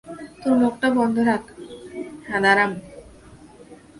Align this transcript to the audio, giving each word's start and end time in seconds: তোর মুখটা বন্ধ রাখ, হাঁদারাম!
তোর 0.41 0.53
মুখটা 0.61 0.87
বন্ধ 0.97 1.15
রাখ, 1.29 1.43
হাঁদারাম! 2.29 2.71